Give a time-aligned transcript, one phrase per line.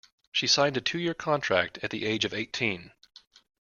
[0.31, 2.91] She signed a two-year contract at the age of eighteen.